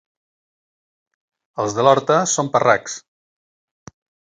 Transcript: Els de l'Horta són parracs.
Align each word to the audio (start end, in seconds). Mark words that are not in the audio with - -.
Els 1.67 1.77
de 1.77 1.87
l'Horta 1.91 2.19
són 2.35 2.53
parracs. 2.59 3.01